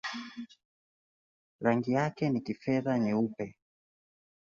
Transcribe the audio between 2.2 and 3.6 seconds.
ni kifedha-nyeupe.